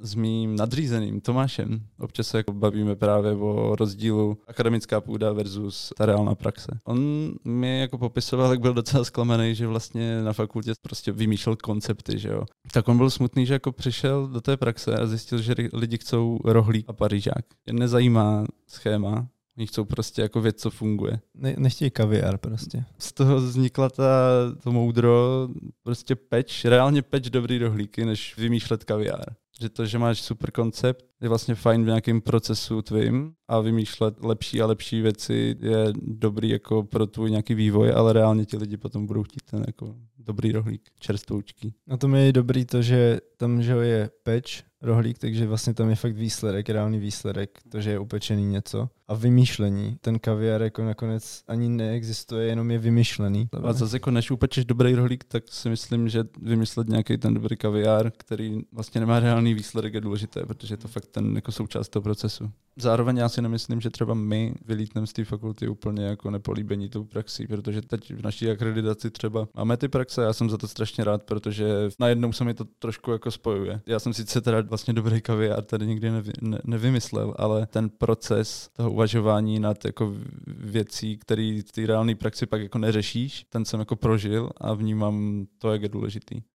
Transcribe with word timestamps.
s 0.00 0.14
mým 0.14 0.56
nadřízeným 0.56 1.20
Tomášem. 1.20 1.80
Občas 1.98 2.28
se 2.28 2.36
jako 2.36 2.52
bavíme 2.52 2.96
právě 2.96 3.32
o 3.32 3.76
rozdílu 3.76 4.38
akademická 4.48 5.00
půda 5.00 5.32
versus 5.32 5.92
ta 5.96 6.06
reálná 6.06 6.34
praxe. 6.34 6.80
On 6.84 7.30
mi 7.44 7.80
jako 7.80 7.98
popisoval, 7.98 8.50
jak 8.50 8.60
byl 8.60 8.74
docela 8.74 9.04
zklamaný, 9.04 9.54
že 9.54 9.66
vlastně 9.66 10.22
na 10.22 10.32
fakultě 10.32 10.72
prostě 10.82 11.12
vymýšlel 11.12 11.56
koncepty, 11.56 12.18
že 12.18 12.28
jo. 12.28 12.44
Tak 12.72 12.88
on 12.88 12.96
byl 12.96 13.10
smutný, 13.10 13.46
že 13.46 13.52
jako 13.52 13.72
přišel 13.72 14.26
do 14.26 14.40
té 14.40 14.56
praxe 14.56 14.96
a 14.96 15.06
zjistil, 15.06 15.42
že 15.42 15.54
lidi 15.72 15.98
chcou 15.98 16.38
rohlík 16.44 16.84
a 16.88 16.92
pařížák. 16.92 17.44
Je 17.66 17.72
nezajímá 17.72 18.44
schéma, 18.66 19.28
Oni 19.60 19.66
chcou 19.66 19.84
prostě 19.84 20.22
jako 20.22 20.40
věc, 20.40 20.56
co 20.56 20.70
funguje. 20.70 21.20
Ne, 21.34 21.54
nechtějí 21.58 21.90
kaviár 21.90 22.38
prostě. 22.38 22.84
Z 22.98 23.12
toho 23.12 23.36
vznikla 23.36 23.90
ta, 23.90 24.04
to 24.62 24.72
moudro, 24.72 25.48
prostě 25.82 26.16
peč, 26.16 26.64
reálně 26.64 27.02
peč 27.02 27.30
dobrý 27.30 27.58
rohlíky, 27.58 28.04
než 28.04 28.36
vymýšlet 28.36 28.84
kaviár. 28.84 29.24
Že 29.60 29.68
to, 29.68 29.86
že 29.86 29.98
máš 29.98 30.20
super 30.22 30.50
koncept, 30.50 31.04
je 31.20 31.28
vlastně 31.28 31.54
fajn 31.54 31.82
v 31.82 31.86
nějakém 31.86 32.20
procesu 32.20 32.82
tvým 32.82 33.32
a 33.48 33.60
vymýšlet 33.60 34.14
lepší 34.24 34.62
a 34.62 34.66
lepší 34.66 35.00
věci 35.00 35.56
je 35.60 35.92
dobrý 36.02 36.48
jako 36.48 36.82
pro 36.82 37.06
tvůj 37.06 37.30
nějaký 37.30 37.54
vývoj, 37.54 37.92
ale 37.96 38.12
reálně 38.12 38.44
ti 38.44 38.56
lidi 38.56 38.76
potom 38.76 39.06
budou 39.06 39.22
chtít 39.22 39.42
ten 39.50 39.64
jako 39.66 39.94
dobrý 40.18 40.52
rohlík, 40.52 40.82
čerstvoučký. 40.98 41.74
Na 41.86 41.96
tom 41.96 42.14
je 42.14 42.32
dobrý 42.32 42.64
to, 42.64 42.82
že 42.82 43.18
tam 43.36 43.62
že 43.62 43.72
je 43.72 44.10
peč, 44.22 44.64
rohlík, 44.82 45.18
takže 45.18 45.46
vlastně 45.46 45.74
tam 45.74 45.90
je 45.90 45.96
fakt 45.96 46.14
výsledek, 46.14 46.68
reálný 46.68 46.98
výsledek, 46.98 47.58
to, 47.68 47.80
že 47.80 47.90
je 47.90 47.98
upečený 47.98 48.46
něco. 48.46 48.88
A 49.10 49.14
vymýšlení. 49.14 49.96
Ten 50.00 50.18
kaviár 50.18 50.62
jako 50.62 50.84
nakonec 50.84 51.42
ani 51.48 51.68
neexistuje, 51.68 52.46
jenom 52.46 52.70
je 52.70 52.78
vymyšlený. 52.78 53.48
A 53.62 53.72
zase 53.72 53.96
jako 53.96 54.10
než 54.10 54.30
upečeš 54.30 54.64
dobrý 54.64 54.94
rohlík, 54.94 55.24
tak 55.24 55.44
si 55.48 55.68
myslím, 55.68 56.08
že 56.08 56.24
vymyslet 56.42 56.88
nějaký 56.88 57.18
ten 57.18 57.34
dobrý 57.34 57.56
kaviár, 57.56 58.12
který 58.16 58.60
vlastně 58.72 59.00
nemá 59.00 59.20
reálný 59.20 59.54
výsledek, 59.54 59.94
je 59.94 60.00
důležité, 60.00 60.46
protože 60.46 60.74
je 60.74 60.78
to 60.78 60.88
fakt 60.88 61.06
ten 61.06 61.36
jako 61.36 61.52
součást 61.52 61.88
toho 61.88 62.02
procesu. 62.02 62.50
Zároveň 62.76 63.16
já 63.16 63.28
si 63.28 63.42
nemyslím, 63.42 63.80
že 63.80 63.90
třeba 63.90 64.14
my 64.14 64.54
vylítneme 64.66 65.06
z 65.06 65.12
té 65.12 65.24
fakulty 65.24 65.68
úplně 65.68 66.04
jako 66.04 66.30
nepolíbení 66.30 66.88
tou 66.88 67.04
praxí, 67.04 67.46
protože 67.46 67.82
teď 67.82 68.14
v 68.14 68.22
naší 68.22 68.50
akreditaci 68.50 69.10
třeba 69.10 69.48
máme 69.56 69.76
ty 69.76 69.88
praxe, 69.88 70.22
já 70.22 70.32
jsem 70.32 70.50
za 70.50 70.58
to 70.58 70.68
strašně 70.68 71.04
rád, 71.04 71.22
protože 71.22 71.66
najednou 72.00 72.32
se 72.32 72.44
mi 72.44 72.54
to 72.54 72.64
trošku 72.78 73.10
jako 73.12 73.30
spojuje. 73.30 73.80
Já 73.86 73.98
jsem 73.98 74.14
sice 74.14 74.40
teda 74.40 74.60
vlastně 74.60 74.94
dobrý 74.94 75.20
kaviár 75.20 75.64
tady 75.64 75.86
nikdy 75.86 76.10
nevy, 76.10 76.32
ne, 76.40 76.58
nevymyslel, 76.64 77.34
ale 77.38 77.66
ten 77.66 77.90
proces 77.90 78.70
toho 78.72 78.90
uvažování 79.00 79.60
nad 79.60 79.84
jako 79.84 80.14
věcí, 80.46 81.16
který 81.16 81.62
v 81.62 81.72
té 81.72 81.86
reálné 81.86 82.14
praxi 82.14 82.46
pak 82.46 82.60
jako 82.62 82.78
neřešíš, 82.78 83.46
ten 83.48 83.64
jsem 83.64 83.80
jako 83.80 83.96
prožil 83.96 84.50
a 84.56 84.74
vnímám 84.74 85.46
to, 85.58 85.72
jak 85.72 85.82
je 85.82 85.88
důležitý. 85.88 86.42